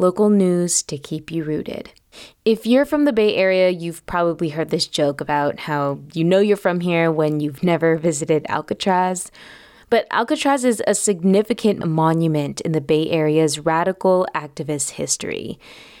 local 0.00 0.30
news 0.30 0.82
to 0.84 0.96
keep 0.96 1.30
you 1.30 1.44
rooted. 1.44 1.92
If 2.44 2.66
you're 2.66 2.86
from 2.86 3.04
the 3.04 3.12
Bay 3.12 3.36
Area, 3.36 3.68
you've 3.68 4.04
probably 4.06 4.48
heard 4.48 4.70
this 4.70 4.86
joke 4.86 5.20
about 5.20 5.60
how 5.60 6.00
you 6.14 6.24
know 6.24 6.40
you're 6.40 6.56
from 6.56 6.80
here 6.80 7.12
when 7.12 7.38
you've 7.38 7.62
never 7.62 7.96
visited 7.96 8.46
Alcatraz. 8.48 9.30
But 9.90 10.06
Alcatraz 10.10 10.64
is 10.64 10.82
a 10.86 10.94
significant 10.94 11.86
monument 11.86 12.60
in 12.62 12.72
the 12.72 12.80
Bay 12.80 13.10
Area's 13.10 13.58
radical 13.58 14.26
activist 14.34 14.90
history. 14.90 15.58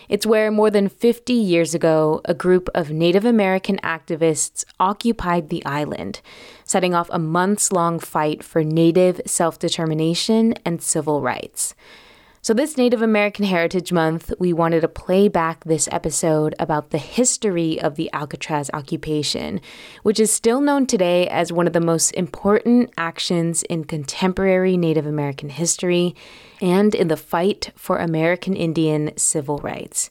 It's 0.08 0.26
where 0.26 0.50
more 0.50 0.70
than 0.70 0.88
50 0.88 1.32
years 1.32 1.74
ago, 1.74 2.20
a 2.24 2.34
group 2.34 2.68
of 2.74 2.90
Native 2.90 3.24
American 3.24 3.78
activists 3.78 4.64
occupied 4.80 5.48
the 5.48 5.64
island, 5.64 6.20
setting 6.64 6.94
off 6.94 7.10
a 7.12 7.18
months 7.18 7.70
long 7.70 8.00
fight 8.00 8.42
for 8.42 8.64
Native 8.64 9.20
self 9.26 9.58
determination 9.58 10.54
and 10.64 10.82
civil 10.82 11.20
rights. 11.20 11.74
So, 12.42 12.54
this 12.54 12.78
Native 12.78 13.02
American 13.02 13.44
Heritage 13.44 13.92
Month, 13.92 14.32
we 14.38 14.54
wanted 14.54 14.80
to 14.80 14.88
play 14.88 15.28
back 15.28 15.62
this 15.64 15.90
episode 15.92 16.54
about 16.58 16.88
the 16.88 16.96
history 16.96 17.78
of 17.78 17.96
the 17.96 18.08
Alcatraz 18.14 18.70
occupation, 18.72 19.60
which 20.04 20.18
is 20.18 20.32
still 20.32 20.62
known 20.62 20.86
today 20.86 21.28
as 21.28 21.52
one 21.52 21.66
of 21.66 21.74
the 21.74 21.82
most 21.82 22.12
important 22.12 22.94
actions 22.96 23.62
in 23.64 23.84
contemporary 23.84 24.78
Native 24.78 25.04
American 25.04 25.50
history 25.50 26.14
and 26.62 26.94
in 26.94 27.08
the 27.08 27.16
fight 27.18 27.72
for 27.76 27.98
American 27.98 28.56
Indian 28.56 29.14
civil 29.18 29.58
rights. 29.58 30.10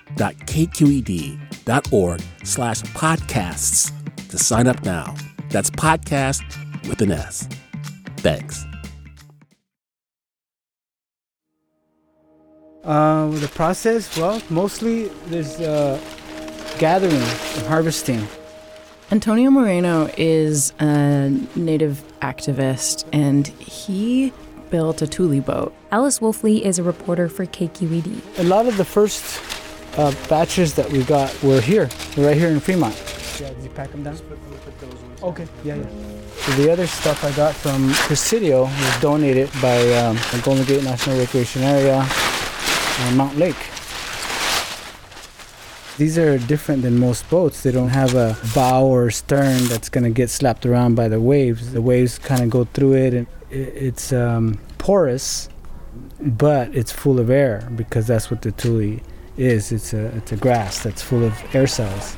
donate.kqed.org 0.15 2.21
slash 2.43 2.81
podcasts 2.81 3.91
to 4.29 4.37
sign 4.37 4.67
up 4.67 4.83
now. 4.83 5.15
That's 5.49 5.69
podcast 5.69 6.41
with 6.87 7.01
an 7.01 7.11
S. 7.11 7.47
Thanks. 8.17 8.65
Uh, 12.83 13.29
the 13.29 13.47
process, 13.49 14.17
well, 14.17 14.41
mostly 14.49 15.05
there's 15.27 15.59
uh, 15.59 15.99
gathering 16.79 17.13
and 17.13 17.67
harvesting. 17.67 18.27
Antonio 19.11 19.51
Moreno 19.51 20.09
is 20.17 20.73
a 20.79 21.29
native 21.55 22.03
activist 22.21 23.05
and 23.11 23.47
he 23.47 24.33
built 24.71 25.01
a 25.01 25.07
tule 25.07 25.41
boat. 25.41 25.75
Alice 25.91 26.19
Woelfle 26.19 26.61
is 26.61 26.79
a 26.79 26.83
reporter 26.83 27.27
for 27.27 27.45
KQED. 27.45 28.39
A 28.39 28.43
lot 28.43 28.67
of 28.67 28.77
the 28.77 28.85
first 28.85 29.23
uh, 29.97 30.13
batches 30.29 30.73
that 30.75 30.89
we 30.89 31.03
got 31.03 31.31
were 31.43 31.61
here, 31.61 31.89
right 32.17 32.37
here 32.37 32.49
in 32.49 32.59
Fremont. 32.59 32.95
Yeah, 33.39 33.49
did 33.49 33.63
you 33.63 33.69
pack 33.69 33.91
them 33.91 34.03
down? 34.03 34.17
Okay, 35.23 35.47
yeah, 35.63 35.75
yeah. 35.75 35.87
So 36.41 36.51
the 36.53 36.71
other 36.71 36.87
stuff 36.87 37.23
I 37.23 37.31
got 37.33 37.53
from 37.53 37.91
Presidio 37.93 38.63
was 38.63 39.01
donated 39.01 39.49
by 39.61 39.77
um, 39.93 40.15
the 40.31 40.41
Golden 40.43 40.65
Gate 40.65 40.83
National 40.83 41.19
Recreation 41.19 41.61
Area 41.61 42.07
and 42.99 43.17
Mountain 43.17 43.39
Lake. 43.39 43.57
These 45.97 46.17
are 46.17 46.39
different 46.39 46.81
than 46.81 46.97
most 46.97 47.29
boats. 47.29 47.61
They 47.61 47.71
don't 47.71 47.89
have 47.89 48.15
a 48.15 48.35
bow 48.55 48.85
or 48.85 49.11
stern 49.11 49.65
that's 49.65 49.89
going 49.89 50.03
to 50.03 50.09
get 50.09 50.31
slapped 50.31 50.65
around 50.65 50.95
by 50.95 51.07
the 51.07 51.21
waves. 51.21 51.73
The 51.73 51.81
waves 51.81 52.17
kind 52.17 52.41
of 52.41 52.49
go 52.49 52.63
through 52.63 52.93
it, 52.93 53.13
and 53.13 53.27
it's 53.51 54.11
um, 54.11 54.59
porous, 54.79 55.47
but 56.19 56.75
it's 56.75 56.91
full 56.91 57.19
of 57.19 57.29
air 57.29 57.69
because 57.75 58.07
that's 58.07 58.31
what 58.31 58.41
the 58.41 58.51
tule 58.51 58.99
is. 59.37 59.71
It's 59.71 59.93
a 59.93 60.07
it's 60.17 60.31
a 60.31 60.37
grass 60.37 60.83
that's 60.83 61.01
full 61.01 61.23
of 61.23 61.55
air 61.55 61.67
cells, 61.67 62.17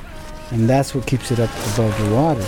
and 0.50 0.68
that's 0.68 0.94
what 0.94 1.06
keeps 1.06 1.30
it 1.30 1.40
up 1.40 1.50
above 1.74 1.96
the 2.02 2.14
water. 2.14 2.44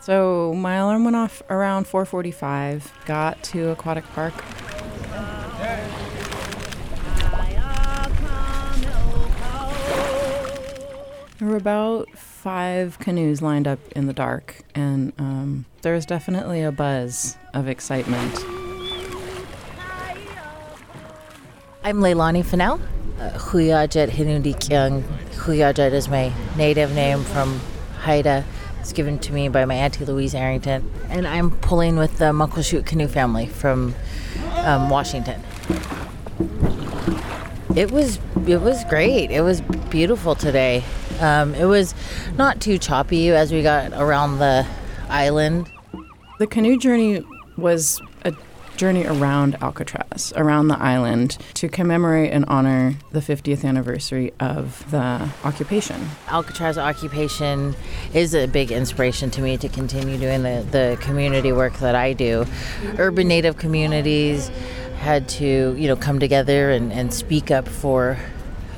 So 0.00 0.54
my 0.54 0.76
alarm 0.76 1.02
went 1.02 1.16
off 1.16 1.42
around 1.50 1.86
4:45. 1.86 2.92
Got 3.06 3.42
to 3.44 3.70
Aquatic 3.70 4.04
Park. 4.14 4.34
Were 11.56 11.60
about 11.60 12.10
five 12.10 12.98
canoes 12.98 13.40
lined 13.40 13.66
up 13.66 13.78
in 13.92 14.06
the 14.06 14.12
dark, 14.12 14.62
and 14.74 15.12
um, 15.18 15.64
there 15.80 15.94
was 15.94 16.04
definitely 16.04 16.62
a 16.62 16.70
buzz 16.70 17.38
of 17.54 17.66
excitement. 17.66 18.34
I'm 21.82 22.00
Leilani 22.00 22.44
Fennell. 22.44 22.78
Huyajet 23.18 24.10
Hinudikyang. 24.10 25.02
Huyajet 25.32 25.92
is 25.92 26.08
my 26.08 26.30
native 26.58 26.94
name 26.94 27.24
from 27.24 27.58
Haida. 28.00 28.44
It's 28.80 28.92
given 28.92 29.18
to 29.20 29.32
me 29.32 29.48
by 29.48 29.64
my 29.64 29.74
auntie 29.76 30.04
Louise 30.04 30.34
Arrington, 30.34 30.90
and 31.08 31.26
I'm 31.26 31.50
pulling 31.50 31.96
with 31.96 32.18
the 32.18 32.32
Muckleshoot 32.32 32.84
canoe 32.84 33.08
family 33.08 33.46
from 33.46 33.94
um, 34.56 34.90
Washington. 34.90 35.40
It 37.74 37.90
was 37.90 38.18
it 38.46 38.60
was 38.60 38.84
great. 38.84 39.30
It 39.30 39.40
was 39.40 39.62
beautiful 39.62 40.34
today. 40.34 40.84
Um, 41.20 41.54
it 41.54 41.64
was 41.64 41.94
not 42.36 42.60
too 42.60 42.78
choppy 42.78 43.30
as 43.30 43.52
we 43.52 43.62
got 43.62 43.92
around 43.92 44.38
the 44.38 44.66
island. 45.08 45.70
The 46.38 46.46
canoe 46.46 46.78
journey 46.78 47.24
was 47.56 48.00
a 48.24 48.34
journey 48.76 49.06
around 49.06 49.56
Alcatraz, 49.62 50.32
around 50.36 50.68
the 50.68 50.78
island, 50.78 51.38
to 51.54 51.68
commemorate 51.68 52.32
and 52.32 52.44
honor 52.46 52.94
the 53.12 53.20
50th 53.20 53.64
anniversary 53.64 54.32
of 54.38 54.88
the 54.90 55.28
occupation. 55.44 56.08
Alcatraz 56.28 56.76
occupation 56.76 57.74
is 58.12 58.34
a 58.34 58.46
big 58.46 58.70
inspiration 58.70 59.30
to 59.30 59.40
me 59.40 59.56
to 59.56 59.68
continue 59.68 60.18
doing 60.18 60.42
the, 60.42 60.66
the 60.70 60.98
community 61.00 61.52
work 61.52 61.78
that 61.78 61.94
I 61.94 62.12
do. 62.12 62.44
Urban 62.98 63.28
Native 63.28 63.56
communities 63.56 64.50
had 64.98 65.28
to, 65.28 65.74
you 65.78 65.88
know, 65.88 65.96
come 65.96 66.18
together 66.18 66.70
and, 66.70 66.92
and 66.92 67.12
speak 67.12 67.50
up 67.50 67.68
for 67.68 68.18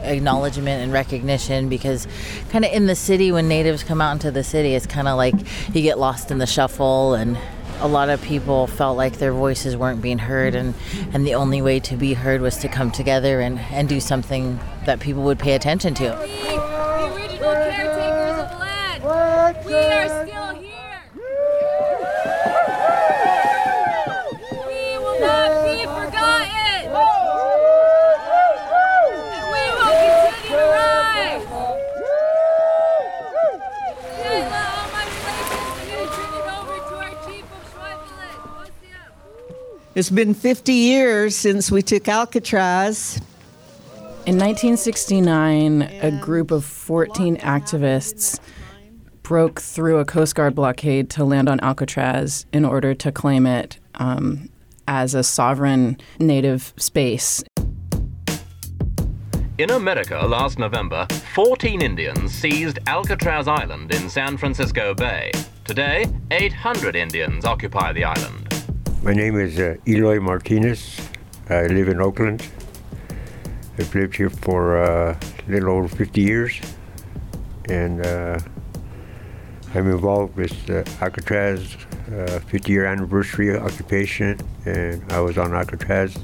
acknowledgement 0.03 0.83
and 0.83 0.93
recognition 0.93 1.69
because 1.69 2.07
kind 2.51 2.65
of 2.65 2.73
in 2.73 2.87
the 2.87 2.95
city 2.95 3.33
when 3.33 3.49
natives 3.49 3.83
come 3.83 4.01
out 4.01 4.13
into 4.13 4.31
the 4.31 4.45
city 4.45 4.75
it's 4.75 4.87
kind 4.87 5.09
of 5.09 5.17
like 5.17 5.35
you 5.75 5.83
get 5.83 5.99
lost 5.99 6.31
in 6.31 6.39
the 6.39 6.47
shuffle 6.47 7.15
and 7.15 7.37
a 7.81 7.87
lot 7.89 8.09
of 8.09 8.21
people 8.23 8.67
felt 8.67 8.97
like 8.97 9.19
their 9.19 9.33
voices 9.33 9.77
weren't 9.77 10.03
being 10.03 10.19
heard 10.19 10.55
and, 10.55 10.75
and 11.13 11.25
the 11.27 11.35
only 11.35 11.63
way 11.63 11.79
to 11.79 11.97
be 11.97 12.15
heard 12.15 12.41
was 12.41 12.57
to 12.57 12.69
come 12.69 12.91
together 12.91 13.41
and, 13.41 13.59
and 13.71 13.89
do 13.89 14.01
something 14.01 14.59
that 14.85 14.99
people 15.01 15.23
would 15.23 15.39
pay 15.39 15.55
attention 15.55 15.95
to. 15.95 16.05
The 16.05 17.15
original 17.15 17.53
caretakers 17.55 18.39
of 18.41 18.51
land. 18.59 19.65
We 19.65 19.75
are 19.75 20.09
still 20.27 20.55
here. 20.57 21.03
We 24.67 24.99
will 24.99 25.21
not 25.21 25.51
be 25.65 25.85
forgotten. 25.85 26.91
And 28.19 29.47
we 29.53 29.63
will 29.77 29.93
continue 30.03 30.49
to 30.49 30.57
rise. 30.57 31.45
Shayla, 34.19 34.63
all 34.77 34.89
my 34.93 35.05
relations, 35.15 35.73
I'm 35.79 35.87
going 35.89 36.03
to 36.03 36.15
turn 36.17 36.33
it 36.35 36.47
over 36.59 36.77
to 36.89 36.95
our 36.99 37.15
chief 37.27 37.45
of 37.45 37.63
Schweifelet. 37.73 38.39
It's 39.99 40.11
been 40.11 40.33
50 40.33 40.73
years 40.73 41.35
since 41.35 41.73
we 41.73 41.83
took 41.83 42.07
Alcatraz. 42.07 43.17
In 44.27 44.39
1969, 44.39 45.83
a 45.83 46.13
group 46.21 46.53
of 46.53 46.65
14 46.65 47.37
activists 47.39 48.39
broke 49.25 49.61
through 49.61 49.99
a 49.99 50.05
Coast 50.05 50.37
Guard 50.37 50.55
blockade 50.55 51.11
to 51.11 51.25
land 51.25 51.49
on 51.49 51.59
Alcatraz 51.59 52.47
in 52.53 52.65
order 52.65 52.95
to 52.95 53.11
claim 53.11 53.45
it 53.45 53.81
um, 53.97 54.49
as 54.87 55.17
a 55.17 55.25
sovereign 55.25 55.97
native 56.21 56.73
space. 56.77 57.43
In 59.59 59.71
America 59.71 60.25
last 60.25 60.61
November, 60.61 61.09
14 61.35 61.83
Indians 61.83 62.33
seized 62.33 62.79
Alcatraz 62.87 63.49
Island 63.49 63.93
in 63.93 64.09
San 64.09 64.37
Francisco 64.37 64.95
Bay. 64.95 65.33
Today, 65.65 66.07
800 66.31 66.95
Indians 66.95 67.45
occupy 67.45 67.93
the 67.93 68.05
island. 68.05 68.48
My 69.03 69.13
name 69.15 69.39
is 69.39 69.61
uh, 69.61 69.77
Eloy 69.87 70.19
Martinez. 70.19 71.01
I 71.49 71.67
live 71.69 71.89
in 71.89 72.01
Oakland. 72.01 72.47
I've 73.79 73.95
lived 73.95 74.17
here 74.17 74.29
for 74.29 74.83
uh, 74.83 75.17
a 75.47 75.51
little 75.51 75.71
over 75.71 75.89
50 75.89 76.21
years, 76.21 76.61
and 77.69 78.05
uh, 78.05 78.41
I'm 79.73 79.89
involved 79.89 80.37
with 80.37 80.69
uh, 80.69 80.83
Alcatraz 81.01 81.77
50-year 82.09 82.87
anniversary 82.87 83.57
occupation, 83.57 84.37
and 84.67 85.13
I 85.13 85.21
was 85.21 85.39
on 85.39 85.55
Alcatraz 85.55 86.17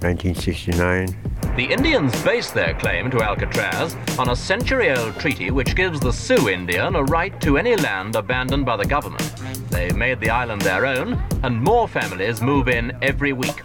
1969. 0.00 1.16
The 1.56 1.64
Indians 1.64 2.22
base 2.22 2.50
their 2.50 2.74
claim 2.74 3.08
to 3.12 3.22
Alcatraz 3.22 3.96
on 4.18 4.30
a 4.30 4.36
century 4.36 4.90
old 4.90 5.18
treaty 5.20 5.50
which 5.52 5.76
gives 5.76 6.00
the 6.00 6.12
Sioux 6.12 6.48
Indian 6.48 6.96
a 6.96 7.04
right 7.04 7.40
to 7.40 7.56
any 7.56 7.76
land 7.76 8.16
abandoned 8.16 8.66
by 8.66 8.76
the 8.76 8.86
government. 8.86 9.32
They've 9.70 9.96
made 9.96 10.20
the 10.20 10.30
island 10.30 10.62
their 10.62 10.86
own, 10.86 11.22
and 11.42 11.62
more 11.62 11.88
families 11.88 12.40
move 12.40 12.68
in 12.68 12.96
every 13.02 13.32
week. 13.32 13.62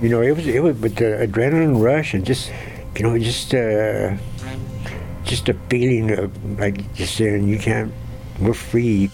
You 0.00 0.08
know, 0.08 0.22
it 0.22 0.32
was 0.36 0.46
it 0.46 0.62
was 0.62 0.76
with 0.78 0.96
the 0.96 1.26
adrenaline 1.26 1.82
rush 1.82 2.14
and 2.14 2.24
just, 2.24 2.50
you 2.96 3.02
know, 3.02 3.18
just 3.18 3.54
uh, 3.54 4.16
just 5.24 5.48
a 5.48 5.54
feeling 5.68 6.10
of 6.18 6.58
like 6.58 6.92
just 6.94 7.16
saying 7.16 7.48
you 7.48 7.58
can't, 7.58 7.92
we're 8.40 8.54
free. 8.54 9.10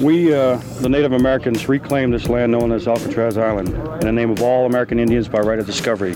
We, 0.00 0.32
uh, 0.32 0.58
the 0.80 0.88
Native 0.88 1.12
Americans, 1.12 1.68
reclaimed 1.68 2.14
this 2.14 2.28
land 2.28 2.52
known 2.52 2.70
as 2.70 2.86
Alcatraz 2.86 3.36
Island 3.36 3.70
in 3.70 4.00
the 4.00 4.12
name 4.12 4.30
of 4.30 4.42
all 4.42 4.66
American 4.66 5.00
Indians 5.00 5.26
by 5.28 5.40
right 5.40 5.58
of 5.58 5.66
discovery. 5.66 6.14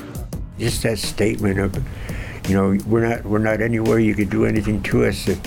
Just 0.58 0.84
that 0.84 0.98
statement 0.98 1.58
of, 1.58 1.74
you 2.48 2.54
know, 2.54 2.78
we're 2.86 3.08
not 3.08 3.24
we're 3.24 3.38
not 3.38 3.60
anywhere 3.60 3.98
you 3.98 4.14
could 4.14 4.30
do 4.30 4.44
anything 4.44 4.82
to 4.84 5.06
us 5.06 5.24
that, 5.26 5.42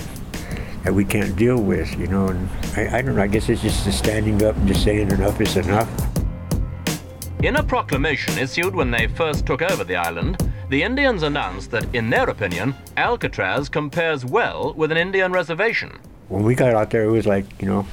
that 0.86 0.94
we 0.94 1.04
can't 1.04 1.34
deal 1.34 1.60
with, 1.60 1.98
you 1.98 2.06
know. 2.06 2.28
And 2.28 2.48
I, 2.76 2.98
I 2.98 3.02
don't 3.02 3.16
know. 3.16 3.22
I 3.22 3.26
guess 3.26 3.48
it's 3.48 3.60
just 3.60 3.84
the 3.84 3.90
standing 3.90 4.44
up 4.44 4.54
and 4.54 4.68
just 4.68 4.84
saying 4.84 5.10
enough 5.10 5.40
is 5.40 5.56
enough. 5.56 5.90
In 7.42 7.56
a 7.56 7.62
proclamation 7.62 8.38
issued 8.38 8.72
when 8.72 8.92
they 8.92 9.08
first 9.08 9.46
took 9.46 9.62
over 9.62 9.82
the 9.82 9.96
island, 9.96 10.48
the 10.70 10.84
Indians 10.84 11.24
announced 11.24 11.72
that, 11.72 11.92
in 11.92 12.08
their 12.08 12.30
opinion, 12.30 12.72
Alcatraz 12.96 13.68
compares 13.68 14.24
well 14.24 14.74
with 14.74 14.92
an 14.92 14.96
Indian 14.96 15.32
reservation. 15.32 15.98
When 16.28 16.44
we 16.44 16.54
got 16.54 16.72
out 16.72 16.90
there, 16.90 17.02
it 17.02 17.10
was 17.10 17.26
like, 17.26 17.46
you 17.60 17.66
know, 17.66 17.84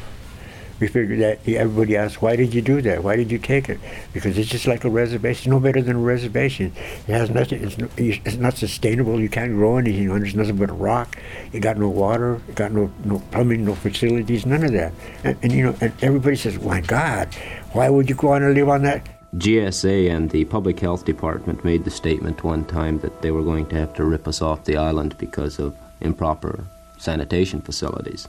we 0.84 0.90
figured 0.90 1.22
that 1.22 1.40
everybody 1.48 1.96
asked, 1.96 2.22
why 2.22 2.36
did 2.36 2.54
you 2.54 2.62
do 2.62 2.82
that? 2.82 3.06
Why 3.06 3.16
did 3.16 3.32
you 3.32 3.38
take 3.38 3.70
it? 3.70 3.80
Because 4.12 4.38
it's 4.38 4.50
just 4.50 4.68
like 4.68 4.84
a 4.84 4.90
reservation, 4.90 5.52
no 5.52 5.62
better 5.62 5.82
than 5.82 5.96
a 5.96 6.00
reservation. 6.00 6.74
It 7.08 7.14
has 7.14 7.30
nothing, 7.30 7.64
it's, 7.64 7.78
no, 7.78 7.88
it's 7.96 8.36
not 8.36 8.58
sustainable. 8.58 9.18
You 9.18 9.30
can't 9.30 9.54
grow 9.54 9.78
anything 9.78 10.12
on 10.12 10.20
There's 10.20 10.36
nothing 10.36 10.58
but 10.58 10.70
a 10.70 10.74
rock. 10.74 11.18
You 11.54 11.62
got 11.62 11.78
no 11.78 11.88
water, 11.88 12.42
you 12.50 12.54
got 12.54 12.74
no, 12.74 12.92
no 13.06 13.20
plumbing, 13.32 13.64
no 13.64 13.76
facilities, 13.76 14.46
none 14.46 14.66
of 14.66 14.74
that. 14.74 14.92
And, 15.24 15.38
and, 15.42 15.54
you 15.54 15.64
know, 15.64 15.76
and 15.80 15.94
everybody 16.02 16.36
says, 16.36 16.60
my 16.60 16.82
God, 16.82 17.34
why 17.72 17.90
would 17.90 18.10
you 18.10 18.16
go 18.16 18.34
on 18.34 18.44
and 18.44 18.54
live 18.54 18.68
on 18.68 18.84
that? 18.84 19.08
GSA 19.38 20.14
and 20.14 20.30
the 20.32 20.44
Public 20.44 20.82
Health 20.82 21.06
Department 21.06 21.64
made 21.64 21.86
the 21.86 21.92
statement 21.92 22.44
one 22.44 22.66
time 22.66 23.00
that 23.00 23.22
they 23.22 23.32
were 23.32 23.42
going 23.42 23.68
to 23.68 23.78
have 23.78 23.94
to 23.94 24.04
rip 24.04 24.28
us 24.28 24.42
off 24.42 24.66
the 24.66 24.76
island 24.76 25.18
because 25.18 25.60
of 25.60 25.78
improper 26.02 26.66
sanitation 26.98 27.62
facilities. 27.62 28.28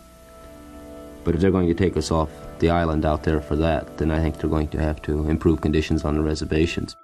But 1.25 1.35
if 1.35 1.40
they're 1.40 1.50
going 1.50 1.69
to 1.69 1.75
take 1.75 1.97
us 1.97 2.11
off 2.11 2.28
the 2.58 2.70
island 2.70 3.04
out 3.04 3.23
there 3.23 3.40
for 3.40 3.56
that, 3.56 3.99
then 3.99 4.11
I 4.11 4.20
think 4.20 4.38
they're 4.38 4.50
going 4.50 4.68
to 4.68 4.80
have 4.80 5.00
to 5.02 5.28
improve 5.28 5.61
conditions 5.61 6.04
on 6.04 6.16
the 6.16 6.23
reservations. 6.23 6.96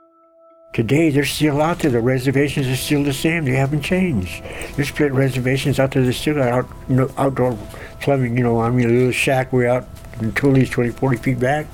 Today, 0.73 1.11
they're 1.11 1.25
still 1.25 1.61
out 1.61 1.81
there. 1.81 1.91
The 1.91 2.01
reservations 2.01 2.69
are 2.69 2.77
still 2.77 3.03
the 3.03 3.13
same. 3.13 3.45
They 3.45 3.57
haven't 3.57 3.83
changed. 3.83 4.45
There's 4.77 4.89
split 4.89 5.13
reservations 5.13 5.81
out 5.81 5.91
there. 5.91 6.05
There's 6.05 6.17
still 6.17 6.41
out, 6.41 6.69
you 6.89 6.95
know, 6.95 7.11
outdoor 7.19 7.59
plumbing. 8.01 8.37
You 8.37 8.45
know, 8.45 8.61
I 8.61 8.71
mean, 8.71 8.89
a 8.89 8.93
little 8.93 9.13
shack 9.13 9.53
way 9.53 9.67
out 9.67 9.87
in 10.21 10.33
Tulley's 10.33 10.71
20, 10.71 10.91
40 10.91 11.17
feet 11.17 11.41
back 11.41 11.67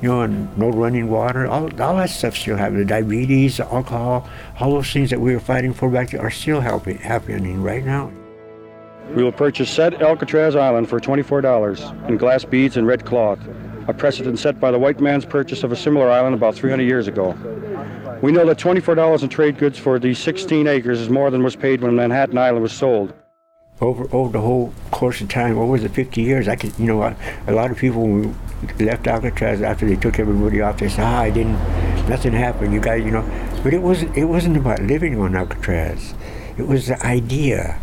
you 0.00 0.08
know, 0.08 0.22
and 0.22 0.56
no 0.56 0.70
running 0.70 1.10
water, 1.10 1.46
all, 1.46 1.64
all 1.80 1.96
that 1.96 2.10
stuff 2.10 2.36
still 2.36 2.56
happening. 2.56 2.80
The 2.80 2.86
diabetes, 2.86 3.58
the 3.58 3.66
alcohol, 3.66 4.28
all 4.58 4.72
those 4.72 4.90
things 4.92 5.10
that 5.10 5.20
we 5.20 5.34
were 5.34 5.40
fighting 5.40 5.74
for 5.74 5.90
back 5.90 6.10
there 6.10 6.22
are 6.22 6.30
still 6.30 6.60
happening 6.60 7.62
right 7.62 7.84
now. 7.84 8.10
We 9.14 9.24
will 9.24 9.32
purchase 9.32 9.68
said 9.68 10.02
Alcatraz 10.02 10.54
Island 10.54 10.88
for 10.88 11.00
$24 11.00 12.08
in 12.08 12.16
glass 12.16 12.44
beads 12.44 12.76
and 12.76 12.86
red 12.86 13.04
cloth, 13.04 13.40
a 13.88 13.92
precedent 13.92 14.38
set 14.38 14.60
by 14.60 14.70
the 14.70 14.78
white 14.78 15.00
man's 15.00 15.24
purchase 15.24 15.64
of 15.64 15.72
a 15.72 15.76
similar 15.76 16.08
island 16.08 16.34
about 16.34 16.54
300 16.54 16.84
years 16.84 17.08
ago. 17.08 17.36
We 18.22 18.30
know 18.30 18.46
that 18.46 18.58
$24 18.58 19.22
in 19.22 19.28
trade 19.28 19.58
goods 19.58 19.78
for 19.78 19.98
these 19.98 20.18
16 20.18 20.68
acres 20.68 21.00
is 21.00 21.08
more 21.08 21.30
than 21.30 21.42
was 21.42 21.56
paid 21.56 21.80
when 21.80 21.96
Manhattan 21.96 22.38
Island 22.38 22.62
was 22.62 22.72
sold. 22.72 23.12
Over, 23.80 24.14
over 24.14 24.30
the 24.30 24.40
whole 24.40 24.72
course 24.90 25.20
of 25.20 25.28
time, 25.28 25.58
over 25.58 25.78
the 25.78 25.88
50 25.88 26.20
years, 26.20 26.46
I 26.46 26.54
could, 26.54 26.78
you 26.78 26.86
know, 26.86 27.02
a, 27.02 27.52
lot 27.52 27.70
of 27.70 27.78
people 27.78 28.02
when 28.02 28.36
we 28.78 28.84
left 28.84 29.06
Alcatraz 29.06 29.62
after 29.62 29.86
they 29.86 29.96
took 29.96 30.18
everybody 30.18 30.60
off. 30.60 30.78
They 30.78 30.90
said, 30.90 31.02
"Ah, 31.02 31.20
I 31.20 31.30
didn't, 31.30 31.58
nothing 32.06 32.34
happened. 32.34 32.74
You 32.74 32.80
guys, 32.80 33.02
you 33.02 33.10
know." 33.10 33.24
But 33.62 33.72
it 33.72 33.80
wasn't. 33.80 34.14
It 34.18 34.26
wasn't 34.26 34.58
about 34.58 34.82
living 34.82 35.18
on 35.18 35.34
Alcatraz. 35.34 36.12
It 36.58 36.66
was 36.66 36.88
the 36.88 37.02
idea, 37.06 37.80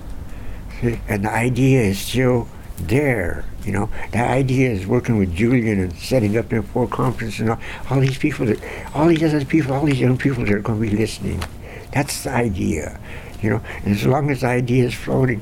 and 0.81 1.25
the 1.25 1.31
idea 1.31 1.81
is 1.81 1.99
still 1.99 2.47
there. 2.77 3.45
You 3.63 3.71
know, 3.73 3.89
the 4.11 4.19
idea 4.19 4.69
is 4.69 4.87
working 4.87 5.17
with 5.17 5.35
Julian 5.35 5.79
and 5.79 5.93
setting 5.97 6.37
up 6.37 6.49
their 6.49 6.61
four 6.61 6.87
conference 6.87 7.39
and 7.39 7.49
all, 7.49 7.59
all 7.89 7.99
these 7.99 8.17
people 8.17 8.45
that, 8.45 8.59
all 8.93 9.07
these 9.07 9.23
other 9.23 9.43
people, 9.43 9.73
all 9.73 9.85
these 9.85 9.99
young 9.99 10.17
people 10.17 10.45
that 10.45 10.53
are 10.53 10.59
going 10.59 10.81
to 10.81 10.89
be 10.89 10.95
listening. 10.95 11.43
That's 11.91 12.23
the 12.23 12.31
idea. 12.31 12.99
You 13.41 13.51
know, 13.51 13.61
and 13.83 13.93
as 13.93 14.05
long 14.05 14.29
as 14.29 14.41
the 14.41 14.47
idea 14.47 14.85
is 14.85 14.93
floating, 14.93 15.41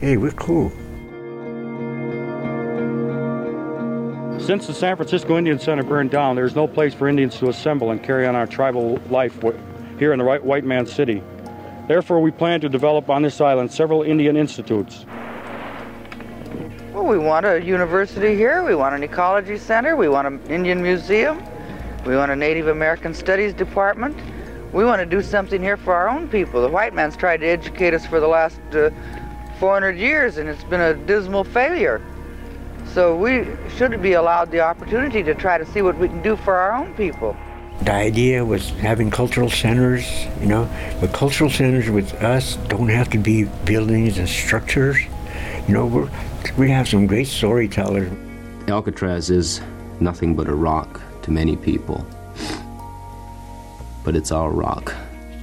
hey, 0.00 0.16
we're 0.16 0.30
cool. 0.32 0.70
Since 4.40 4.66
the 4.66 4.72
San 4.72 4.96
Francisco 4.96 5.36
Indian 5.36 5.58
Center 5.58 5.82
burned 5.82 6.10
down, 6.10 6.36
there 6.36 6.46
is 6.46 6.54
no 6.54 6.66
place 6.66 6.94
for 6.94 7.08
Indians 7.08 7.36
to 7.38 7.48
assemble 7.48 7.90
and 7.90 8.02
carry 8.02 8.26
on 8.26 8.34
our 8.34 8.46
tribal 8.46 8.98
life 9.10 9.38
here 9.98 10.12
in 10.12 10.18
the 10.18 10.24
white 10.24 10.64
man's 10.64 10.92
city. 10.92 11.22
Therefore, 11.88 12.20
we 12.20 12.30
plan 12.30 12.60
to 12.60 12.68
develop 12.68 13.08
on 13.08 13.22
this 13.22 13.40
island 13.40 13.72
several 13.72 14.02
Indian 14.02 14.36
institutes. 14.36 15.06
Well, 16.92 17.06
we 17.06 17.16
want 17.16 17.46
a 17.46 17.64
university 17.64 18.36
here, 18.36 18.62
we 18.62 18.74
want 18.74 18.94
an 18.94 19.02
ecology 19.02 19.56
center, 19.56 19.96
we 19.96 20.08
want 20.08 20.26
an 20.26 20.40
Indian 20.50 20.82
museum, 20.82 21.42
we 22.04 22.14
want 22.14 22.30
a 22.30 22.36
Native 22.36 22.68
American 22.68 23.14
Studies 23.14 23.54
department. 23.54 24.14
We 24.74 24.84
want 24.84 25.00
to 25.00 25.06
do 25.06 25.22
something 25.22 25.62
here 25.62 25.78
for 25.78 25.94
our 25.94 26.10
own 26.10 26.28
people. 26.28 26.60
The 26.60 26.68
white 26.68 26.92
man's 26.92 27.16
tried 27.16 27.38
to 27.38 27.46
educate 27.46 27.94
us 27.94 28.04
for 28.04 28.20
the 28.20 28.28
last 28.28 28.60
uh, 28.72 28.90
400 29.58 29.96
years, 29.96 30.36
and 30.36 30.46
it's 30.46 30.64
been 30.64 30.82
a 30.82 30.92
dismal 30.92 31.42
failure. 31.42 32.02
So 32.92 33.16
we 33.16 33.46
should 33.76 34.02
be 34.02 34.12
allowed 34.12 34.50
the 34.50 34.60
opportunity 34.60 35.22
to 35.22 35.34
try 35.34 35.56
to 35.56 35.64
see 35.64 35.80
what 35.80 35.96
we 35.96 36.08
can 36.08 36.20
do 36.20 36.36
for 36.36 36.54
our 36.54 36.72
own 36.72 36.92
people. 36.94 37.34
The 37.82 37.92
idea 37.92 38.44
was 38.44 38.70
having 38.70 39.10
cultural 39.10 39.48
centers, 39.48 40.04
you 40.40 40.46
know, 40.46 40.68
but 41.00 41.12
cultural 41.12 41.48
centers 41.48 41.88
with 41.88 42.12
us 42.14 42.56
don't 42.68 42.88
have 42.88 43.08
to 43.10 43.18
be 43.18 43.44
buildings 43.64 44.18
and 44.18 44.28
structures. 44.28 44.98
You 45.68 45.74
know, 45.74 45.86
we're, 45.86 46.10
we 46.56 46.70
have 46.70 46.88
some 46.88 47.06
great 47.06 47.28
storytellers. 47.28 48.10
Alcatraz 48.68 49.30
is 49.30 49.60
nothing 50.00 50.34
but 50.34 50.48
a 50.48 50.54
rock 50.54 51.00
to 51.22 51.30
many 51.30 51.56
people. 51.56 52.04
But 54.04 54.16
it's 54.16 54.32
our 54.32 54.50
rock, 54.50 54.94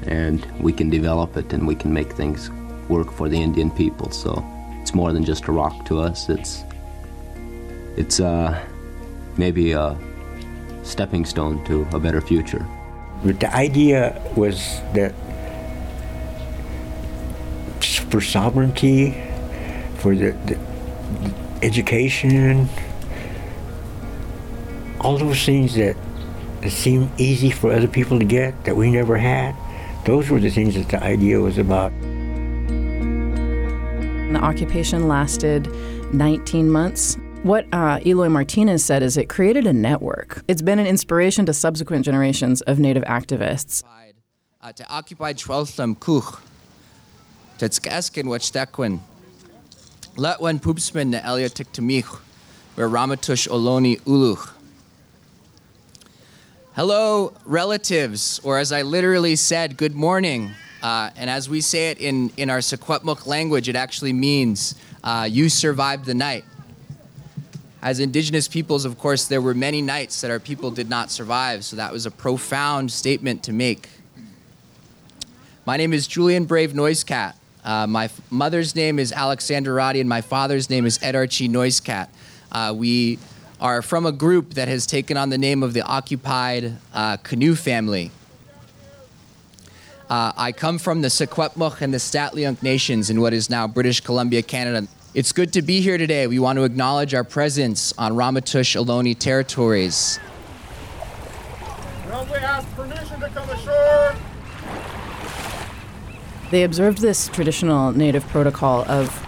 and 0.06 0.46
we 0.60 0.74
can 0.74 0.90
develop 0.90 1.38
it 1.38 1.54
and 1.54 1.66
we 1.66 1.76
can 1.76 1.94
make 1.94 2.12
things 2.14 2.52
work 2.90 3.12
for 3.12 3.30
the 3.30 3.42
Indian 3.42 3.72
people. 3.72 4.12
So 4.12 4.44
it's 4.82 4.94
more 4.94 5.14
than 5.14 5.24
just 5.24 5.48
a 5.48 5.52
rock 5.52 5.86
to 5.86 6.00
us. 6.00 6.30
It's 6.30 6.64
it's 7.98 8.20
uh, 8.20 8.62
maybe 9.38 9.72
a 9.72 9.98
stepping 10.86 11.26
stone 11.26 11.64
to 11.66 11.88
a 11.94 12.00
better 12.00 12.22
future. 12.22 12.66
But 13.24 13.40
the 13.40 13.54
idea 13.54 14.22
was 14.36 14.58
that 14.94 15.14
for 18.10 18.22
sovereignty, 18.22 19.12
for 19.98 20.16
the, 20.16 20.32
the 20.46 20.58
education, 21.62 22.70
all 25.02 25.18
those 25.18 25.44
things 25.44 25.76
that, 25.76 25.98
that 26.62 26.72
seem 26.72 27.12
easy 27.18 27.50
for 27.50 27.72
other 27.72 27.88
people 27.88 28.20
to 28.20 28.26
get 28.26 28.64
that 28.66 28.76
we 28.76 28.92
never 28.92 29.18
had, 29.18 29.56
those 30.06 30.30
were 30.30 30.40
the 30.40 30.50
things 30.50 30.76
that 30.76 30.90
the 30.90 31.04
idea 31.04 31.40
was 31.40 31.58
about. 31.58 31.92
The 34.32 34.40
occupation 34.42 35.08
lasted 35.08 35.68
19 36.14 36.70
months. 36.70 37.18
What 37.46 37.68
uh, 37.72 38.00
Eloy 38.04 38.28
Martinez 38.30 38.84
said 38.84 39.04
is 39.04 39.18
it 39.18 39.30
created 39.30 39.68
a 39.68 39.72
network. 39.72 40.42
It's 40.48 40.64
been 40.64 40.80
an 40.80 40.88
inspiration 40.88 41.46
to 41.46 41.54
subsequent 41.54 42.04
generations 42.04 42.62
of 42.64 42.80
Native 42.80 43.04
activists. 43.04 43.84
Uh, 44.60 44.72
te 44.72 44.84
occupied 44.90 45.38
Schweltham 45.38 45.96
Kuch, 45.96 46.42
te 47.60 47.68
Tskeskin 47.68 48.24
Wachdekwin, 48.24 48.98
Letwen 50.16 50.60
Poopsman 50.60 51.14
where 52.74 52.90
Ramaytush 52.90 53.48
Oloni 53.48 54.02
Uluch. 54.02 54.50
Hello, 56.76 57.32
relatives, 57.46 58.40
or 58.44 58.58
as 58.58 58.72
I 58.72 58.82
literally 58.82 59.36
said, 59.36 59.78
good 59.78 59.94
morning. 59.94 60.50
Uh, 60.82 61.12
and 61.16 61.30
as 61.30 61.48
we 61.48 61.62
say 61.62 61.92
it 61.92 62.00
in, 62.00 62.32
in 62.38 62.50
our 62.50 62.58
Secwepemc 62.58 63.28
language, 63.28 63.70
it 63.70 63.76
actually 63.76 64.14
means 64.14 64.74
uh, 65.04 65.28
you 65.30 65.48
survived 65.48 66.06
the 66.06 66.16
night. 66.16 66.44
As 67.82 68.00
indigenous 68.00 68.48
peoples, 68.48 68.86
of 68.86 68.98
course, 68.98 69.26
there 69.28 69.42
were 69.42 69.54
many 69.54 69.82
nights 69.82 70.22
that 70.22 70.32
our 70.32 70.40
people 70.40 70.72
did 70.72 70.90
not 70.90 71.12
survive, 71.12 71.64
so 71.64 71.76
that 71.76 71.92
was 71.92 72.06
a 72.06 72.12
profound 72.12 72.92
statement 72.92 73.44
to 73.44 73.54
make. 73.54 73.90
My 75.66 75.78
name 75.78 75.94
is 75.94 76.08
Julian 76.08 76.46
Brave 76.46 76.74
Noisecat. 76.74 77.36
Uh, 77.64 77.88
my 77.88 78.06
f- 78.06 78.22
mother's 78.32 78.76
name 78.76 79.00
is 79.00 79.12
Alexander 79.12 79.74
Roddy, 79.74 80.00
and 80.00 80.08
my 80.08 80.22
father's 80.22 80.70
name 80.70 80.86
is 80.86 81.00
Ed 81.02 81.16
Archie 81.16 81.50
Noisecat. 81.50 82.08
Uh, 82.52 82.74
we 82.76 83.18
are 83.60 83.82
from 83.82 84.06
a 84.06 84.12
group 84.12 84.54
that 84.54 84.68
has 84.68 84.86
taken 84.86 85.18
on 85.18 85.30
the 85.30 85.38
name 85.38 85.64
of 85.64 85.74
the 85.74 85.82
occupied 85.82 86.78
uh, 86.94 87.18
canoe 87.18 87.56
family. 87.56 88.12
Uh, 90.10 90.32
I 90.38 90.52
come 90.52 90.78
from 90.78 91.02
the 91.02 91.08
Secwepemc 91.08 91.82
and 91.82 91.92
the 91.92 91.98
Statliunk 91.98 92.62
nations 92.62 93.10
in 93.10 93.20
what 93.20 93.34
is 93.34 93.50
now 93.50 93.68
British 93.68 94.02
Columbia, 94.02 94.44
Canada. 94.44 94.88
It's 95.16 95.32
good 95.32 95.54
to 95.54 95.62
be 95.62 95.80
here 95.80 95.98
today. 95.98 96.28
We 96.28 96.40
want 96.40 96.58
to 96.58 96.66
acknowledge 96.66 97.14
our 97.14 97.24
presence 97.24 97.94
on 97.98 98.16
Ramaytush 98.16 98.76
Ohlone 98.76 99.18
territories. 99.18 100.20
Well, 102.10 102.26
we 102.26 102.34
ask 102.34 102.70
permission 102.76 103.22
to 103.22 103.30
come 103.30 103.50
ashore. 103.50 104.14
They 106.52 106.64
observed 106.64 106.98
this 106.98 107.30
traditional 107.30 107.94
native 107.94 108.28
protocol 108.28 108.84
of, 108.92 109.26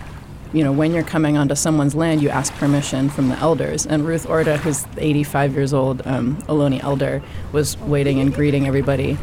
you 0.51 0.61
know, 0.61 0.73
when 0.73 0.93
you're 0.93 1.03
coming 1.03 1.37
onto 1.37 1.55
someone's 1.55 1.95
land, 1.95 2.21
you 2.21 2.27
ask 2.27 2.51
permission 2.55 3.09
from 3.09 3.29
the 3.29 3.37
elders. 3.37 3.85
And 3.85 4.05
Ruth 4.05 4.25
Orta, 4.29 4.57
who's 4.57 4.85
85 4.97 5.53
years 5.53 5.73
old, 5.73 6.05
um, 6.05 6.35
Ohlone 6.49 6.83
elder, 6.83 7.23
was 7.53 7.77
waiting 7.77 8.19
and 8.19 8.33
greeting 8.33 8.67
everybody. 8.67 9.17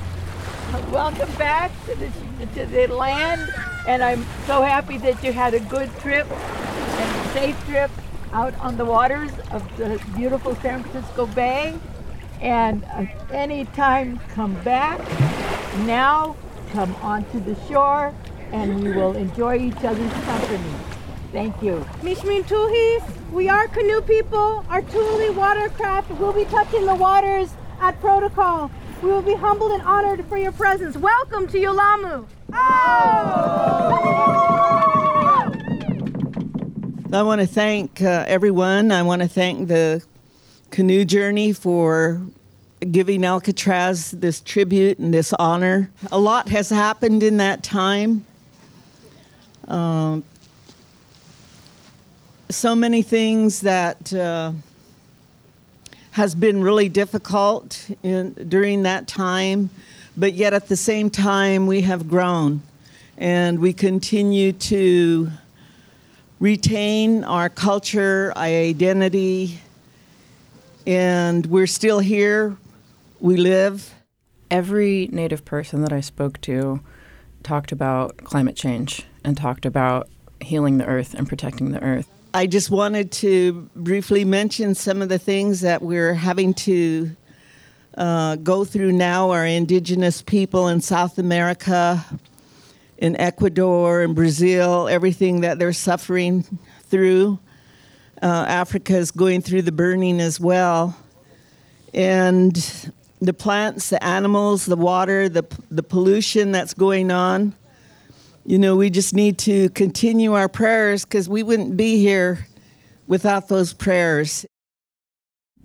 Welcome 0.91 1.31
back 1.35 1.73
to 1.85 1.95
the, 1.95 2.11
to 2.55 2.65
the 2.65 2.87
land, 2.87 3.53
and 3.87 4.03
I'm 4.03 4.25
so 4.47 4.63
happy 4.63 4.99
that 4.99 5.23
you 5.23 5.33
had 5.33 5.55
a 5.55 5.61
good 5.61 5.91
trip 6.01 6.27
and 6.31 7.27
a 7.27 7.29
safe 7.33 7.67
trip 7.67 7.91
out 8.33 8.55
on 8.61 8.77
the 8.77 8.85
waters 8.85 9.31
of 9.51 9.77
the 9.77 10.03
beautiful 10.17 10.55
San 10.57 10.83
Francisco 10.83 11.27
Bay. 11.27 11.79
And 12.41 12.85
uh, 12.85 13.07
anytime, 13.31 14.19
come 14.31 14.55
back. 14.63 14.99
Now, 15.87 16.37
come 16.73 16.95
onto 16.97 17.41
the 17.41 17.55
shore, 17.69 18.15
and 18.53 18.83
we 18.83 18.93
will 18.93 19.17
enjoy 19.17 19.59
each 19.59 19.85
other's 19.85 20.13
company. 20.25 20.75
Thank 21.33 21.63
you. 21.63 21.85
Mishmin 22.03 22.45
we 23.33 23.49
are 23.49 23.67
canoe 23.69 24.01
people. 24.03 24.65
Our 24.69 24.83
tule 24.83 25.35
watercraft 25.35 26.11
will 26.13 26.33
be 26.33 26.45
touching 26.45 26.87
the 26.87 26.95
waters 26.95 27.51
at 27.81 28.01
protocol. 28.01 28.71
We 29.03 29.11
will 29.11 29.23
be 29.23 29.35
humbled 29.35 29.73
and 29.73 29.83
honored 29.83 30.25
for 30.27 30.39
your 30.39 30.53
presence. 30.53 30.97
Welcome 30.97 31.49
to 31.49 31.59
Yelamu. 31.59 32.27
I 37.13 37.23
want 37.23 37.41
to 37.41 37.47
thank 37.47 38.03
uh, 38.03 38.25
everyone. 38.27 38.91
I 38.91 39.03
want 39.03 39.23
to 39.23 39.29
thank 39.29 39.69
the 39.69 40.03
Canoe 40.71 41.05
Journey 41.05 41.53
for 41.53 42.21
giving 42.91 43.25
Alcatraz 43.25 44.11
this 44.11 44.41
tribute 44.41 44.99
and 44.99 45.15
this 45.15 45.33
honor. 45.35 45.91
A 46.11 46.19
lot 46.19 46.49
has 46.49 46.71
happened 46.71 47.23
in 47.23 47.37
that 47.37 47.63
time. 47.63 48.27
Um, 49.69 50.25
so 52.51 52.75
many 52.75 53.03
things 53.03 53.61
that 53.61 54.13
uh, 54.13 54.53
has 56.11 56.35
been 56.35 56.63
really 56.63 56.89
difficult 56.89 57.91
in, 58.03 58.33
during 58.49 58.83
that 58.83 59.07
time, 59.09 59.71
but 60.17 60.35
yet 60.35 60.53
at 60.53 60.69
the 60.69 60.77
same 60.77 61.11
time 61.11 61.67
we 61.67 61.83
have 61.83 62.09
grown 62.09 62.63
and 63.17 63.59
we 63.59 63.73
continue 63.73 64.53
to 64.53 65.31
retain 66.41 67.25
our 67.25 67.49
culture, 67.49 68.33
our 68.37 68.45
identity, 68.45 69.59
and 70.87 71.47
we're 71.47 71.67
still 71.67 72.01
here. 72.01 72.57
We 73.21 73.37
live. 73.37 73.95
Every 74.51 75.09
Native 75.11 75.45
person 75.45 75.81
that 75.83 75.93
I 75.93 76.01
spoke 76.01 76.41
to 76.43 76.81
talked 77.43 77.73
about 77.73 78.19
climate 78.19 78.57
change 78.57 79.05
and 79.25 79.37
talked 79.37 79.65
about 79.65 80.09
healing 80.41 80.79
the 80.79 80.87
earth 80.87 81.15
and 81.15 81.29
protecting 81.29 81.73
the 81.73 81.83
earth. 81.83 82.09
I 82.35 82.47
just 82.47 82.71
wanted 82.71 83.13
to 83.13 83.71
briefly 83.77 84.25
mention 84.25 84.75
some 84.75 85.01
of 85.01 85.09
the 85.09 85.19
things 85.19 85.61
that 85.61 85.83
we're 85.83 86.15
having 86.15 86.53
to 86.55 87.15
uh, 87.97 88.37
go 88.37 88.65
through 88.65 88.93
now. 88.93 89.31
Our 89.31 89.47
indigenous 89.47 90.23
people 90.23 90.69
in 90.69 90.81
South 90.81 91.19
America, 91.19 92.05
in 92.99 93.17
Ecuador, 93.17 94.03
in 94.03 94.15
Brazil, 94.15 94.89
everything 94.89 95.41
that 95.43 95.59
they're 95.59 95.73
suffering 95.73 96.45
through. 96.85 97.39
Uh, 98.23 98.47
Africa 98.49 98.97
is 98.97 99.11
going 99.11 99.43
through 99.43 99.63
the 99.63 99.73
burning 99.73 100.21
as 100.21 100.41
well. 100.41 100.97
And 101.93 102.55
the 103.21 103.35
plants, 103.35 103.91
the 103.91 104.03
animals, 104.03 104.67
the 104.67 104.77
water, 104.77 105.29
the, 105.29 105.45
the 105.71 105.83
pollution 105.83 106.53
that's 106.53 106.75
going 106.75 107.11
on. 107.11 107.55
You 108.47 108.59
know, 108.59 108.77
we 108.77 108.91
just 108.91 109.15
need 109.15 109.39
to 109.39 109.71
continue 109.71 110.35
our 110.35 110.49
prayers 110.49 111.05
because 111.05 111.29
we 111.29 111.43
wouldn't 111.43 111.77
be 111.77 111.99
here 111.99 112.47
without 113.07 113.49
those 113.49 113.73
prayers. 113.73 114.45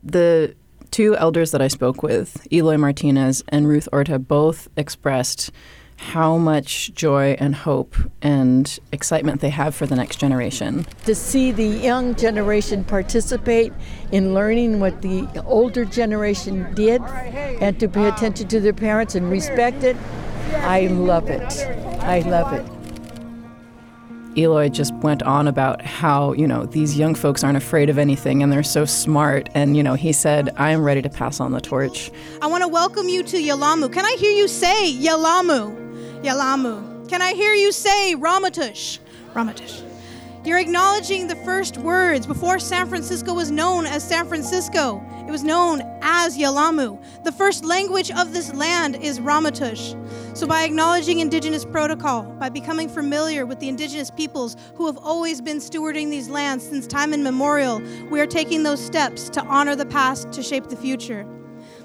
The 0.01 0.55
two 0.91 1.15
elders 1.17 1.51
that 1.51 1.61
I 1.61 1.67
spoke 1.67 2.03
with, 2.03 2.45
Eloy 2.51 2.77
Martinez 2.77 3.43
and 3.47 3.67
Ruth 3.67 3.87
Orta, 3.91 4.19
both 4.19 4.67
expressed 4.75 5.51
how 5.97 6.37
much 6.37 6.93
joy 6.93 7.35
and 7.39 7.53
hope 7.53 7.95
and 8.21 8.79
excitement 8.93 9.41
they 9.41 9.49
have 9.49 9.75
for 9.75 9.85
the 9.85 9.95
next 9.95 10.17
generation. 10.17 10.85
To 11.05 11.13
see 11.13 11.51
the 11.51 11.65
young 11.65 12.15
generation 12.15 12.85
participate 12.85 13.73
in 14.11 14.33
learning 14.33 14.79
what 14.79 15.01
the 15.01 15.27
older 15.45 15.83
generation 15.83 16.73
did 16.73 17.01
and 17.01 17.77
to 17.79 17.89
pay 17.89 18.07
attention 18.07 18.47
to 18.47 18.59
their 18.61 18.73
parents 18.73 19.15
and 19.15 19.29
respect 19.29 19.83
it, 19.83 19.97
I 20.53 20.87
love 20.87 21.29
it. 21.29 21.67
I 22.01 22.21
love 22.21 22.53
it. 22.53 22.78
Eloy 24.37 24.69
just 24.69 24.93
went 24.95 25.23
on 25.23 25.47
about 25.47 25.81
how, 25.81 26.33
you 26.33 26.47
know, 26.47 26.65
these 26.65 26.97
young 26.97 27.15
folks 27.15 27.43
aren't 27.43 27.57
afraid 27.57 27.89
of 27.89 27.97
anything 27.97 28.43
and 28.43 28.51
they're 28.51 28.63
so 28.63 28.85
smart. 28.85 29.49
And, 29.53 29.75
you 29.75 29.83
know, 29.83 29.95
he 29.95 30.13
said, 30.13 30.53
I 30.55 30.71
am 30.71 30.83
ready 30.83 31.01
to 31.01 31.09
pass 31.09 31.39
on 31.39 31.51
the 31.51 31.61
torch. 31.61 32.11
I 32.41 32.47
want 32.47 32.63
to 32.63 32.67
welcome 32.67 33.09
you 33.09 33.23
to 33.23 33.37
Yelamu. 33.37 33.91
Can 33.91 34.05
I 34.05 34.15
hear 34.19 34.31
you 34.31 34.47
say 34.47 34.93
Yelamu? 34.93 36.21
Yelamu. 36.23 37.09
Can 37.09 37.21
I 37.21 37.33
hear 37.33 37.53
you 37.53 37.71
say 37.71 38.15
Ramaytush? 38.15 38.99
Ramaytush. 39.33 39.88
You're 40.45 40.59
acknowledging 40.59 41.27
the 41.27 41.35
first 41.35 41.77
words 41.77 42.25
before 42.25 42.59
San 42.59 42.87
Francisco 42.87 43.33
was 43.33 43.51
known 43.51 43.85
as 43.85 44.07
San 44.07 44.25
Francisco. 44.25 45.03
It 45.27 45.31
was 45.31 45.43
known 45.43 45.81
as 46.01 46.37
Yelamu. 46.37 46.97
The 47.25 47.31
first 47.33 47.65
language 47.65 48.09
of 48.09 48.31
this 48.31 48.53
land 48.53 48.95
is 48.95 49.19
Ramaytush. 49.19 50.37
So, 50.37 50.47
by 50.47 50.63
acknowledging 50.63 51.19
Indigenous 51.19 51.65
protocol, 51.65 52.23
by 52.39 52.47
becoming 52.47 52.87
familiar 52.87 53.45
with 53.45 53.59
the 53.59 53.67
Indigenous 53.67 54.11
peoples 54.11 54.55
who 54.75 54.85
have 54.85 54.97
always 54.97 55.41
been 55.41 55.57
stewarding 55.57 56.09
these 56.09 56.29
lands 56.29 56.65
since 56.65 56.87
time 56.87 57.13
immemorial, 57.13 57.81
we 58.09 58.21
are 58.21 58.27
taking 58.27 58.63
those 58.63 58.83
steps 58.83 59.29
to 59.31 59.41
honor 59.43 59.75
the 59.75 59.85
past 59.87 60.31
to 60.31 60.41
shape 60.41 60.69
the 60.69 60.77
future. 60.77 61.27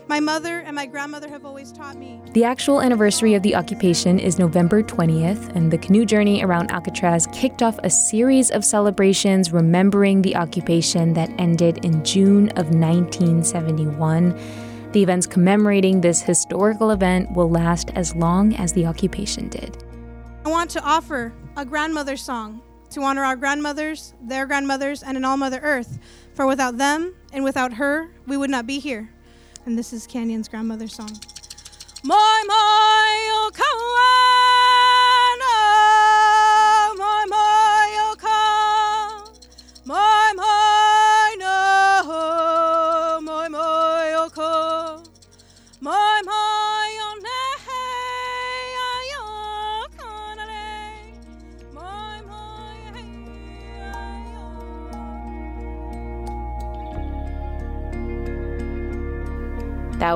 My 0.06 0.20
mother 0.20 0.60
and 0.60 0.76
my 0.76 0.84
grandmother 0.84 1.28
have 1.30 1.46
always 1.46 1.72
taught 1.72 1.96
me. 1.96 2.20
The 2.32 2.44
actual 2.44 2.82
anniversary 2.82 3.32
of 3.32 3.42
the 3.42 3.54
occupation 3.54 4.18
is 4.18 4.38
November 4.38 4.82
20th, 4.82 5.56
and 5.56 5.70
the 5.70 5.78
canoe 5.78 6.04
journey 6.04 6.44
around 6.44 6.70
Alcatraz 6.70 7.26
kicked 7.32 7.62
off 7.62 7.78
a 7.82 7.88
series 7.88 8.50
of 8.50 8.66
celebrations 8.66 9.50
remembering 9.50 10.20
the 10.20 10.36
occupation 10.36 11.14
that 11.14 11.30
ended 11.38 11.82
in 11.86 12.04
June 12.04 12.50
of 12.50 12.66
1971. 12.74 14.38
The 14.92 15.02
events 15.02 15.26
commemorating 15.26 16.02
this 16.02 16.20
historical 16.20 16.90
event 16.90 17.32
will 17.32 17.50
last 17.50 17.90
as 17.94 18.14
long 18.14 18.54
as 18.56 18.74
the 18.74 18.84
occupation 18.84 19.48
did. 19.48 19.82
I 20.44 20.50
want 20.50 20.70
to 20.72 20.82
offer 20.82 21.32
a 21.56 21.64
grandmother 21.64 22.18
song 22.18 22.60
to 22.90 23.00
honor 23.00 23.24
our 23.24 23.36
grandmothers, 23.36 24.12
their 24.20 24.44
grandmothers, 24.44 25.02
and 25.02 25.16
in 25.16 25.24
all 25.24 25.38
Mother 25.38 25.60
Earth. 25.62 25.98
For 26.34 26.46
without 26.46 26.76
them 26.76 27.14
and 27.32 27.42
without 27.42 27.72
her, 27.72 28.10
we 28.26 28.36
would 28.36 28.50
not 28.50 28.66
be 28.66 28.78
here. 28.78 29.13
And 29.66 29.78
this 29.78 29.94
is 29.94 30.06
Canyon's 30.06 30.48
grandmother's 30.48 30.94
song. 30.94 31.10
My, 32.02 32.44
my, 32.46 33.28
oh, 33.32 33.50
Kawana, 33.54 34.43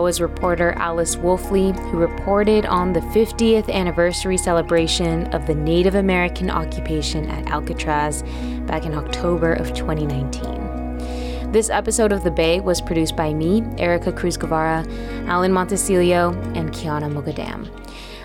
was 0.08 0.22
reporter 0.22 0.72
Alice 0.78 1.16
Woelfle, 1.16 1.78
who 1.90 1.98
reported 1.98 2.64
on 2.64 2.94
the 2.94 3.00
50th 3.00 3.68
anniversary 3.68 4.38
celebration 4.38 5.26
of 5.34 5.46
the 5.46 5.54
Native 5.54 5.96
American 5.96 6.48
occupation 6.48 7.28
at 7.28 7.46
Alcatraz 7.48 8.22
back 8.66 8.86
in 8.86 8.94
October 8.94 9.52
of 9.52 9.74
2019. 9.74 11.52
This 11.52 11.68
episode 11.68 12.10
of 12.10 12.24
The 12.24 12.30
Bay 12.30 12.58
was 12.58 12.80
produced 12.80 13.16
by 13.16 13.34
me, 13.34 13.62
Erica 13.76 14.10
Cruz 14.10 14.38
Guevara, 14.38 14.86
Alan 15.26 15.52
Montecillo, 15.52 16.32
and 16.56 16.72
Kyana 16.72 17.12
Moghadam. 17.12 17.68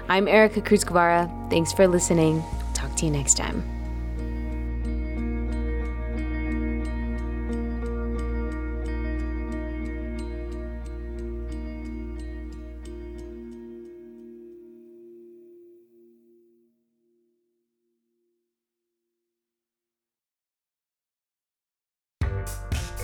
I'm 0.08 0.30
Erica 0.30 0.62
Cruz 0.62 0.86
Guevara. 0.86 1.30
Thanks 1.50 1.74
for 1.74 1.86
listening. 1.86 2.42
Talk 2.74 2.96
to 2.96 3.06
you 3.06 3.12
next 3.12 3.34
time. 3.34 3.73